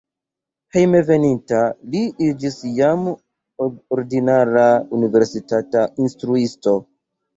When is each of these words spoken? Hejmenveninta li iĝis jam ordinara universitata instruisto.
Hejmenveninta 0.75 1.59
li 1.91 2.01
iĝis 2.29 2.57
jam 2.79 3.05
ordinara 3.99 4.65
universitata 5.01 5.85
instruisto. 6.07 6.75